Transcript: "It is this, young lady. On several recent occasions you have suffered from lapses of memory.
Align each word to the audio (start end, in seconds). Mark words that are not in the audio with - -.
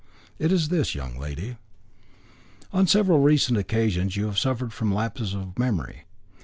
"It 0.39 0.51
is 0.51 0.69
this, 0.69 0.95
young 0.95 1.15
lady. 1.19 1.57
On 2.73 2.87
several 2.87 3.19
recent 3.19 3.59
occasions 3.59 4.15
you 4.17 4.25
have 4.25 4.39
suffered 4.39 4.73
from 4.73 4.91
lapses 4.91 5.35
of 5.35 5.59
memory. 5.59 6.05